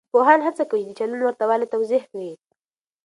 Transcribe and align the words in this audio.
پوهان 0.13 0.39
هڅه 0.47 0.63
کوي 0.71 0.83
چې 0.85 0.91
د 0.91 0.97
چلند 0.99 1.21
ورته 1.25 1.43
والی 1.49 1.71
توضیح 1.73 2.03
کړي. 2.11 2.31